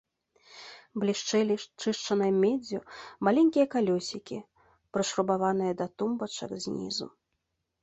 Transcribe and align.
Блішчэлі 1.01 1.55
чышчанай 1.81 2.31
меддзю 2.45 2.79
маленькія 3.29 3.65
калёсікі, 3.75 4.39
прышрубаваныя 4.97 5.73
да 5.83 5.91
тумбачак 6.03 6.51
знізу. 6.67 7.05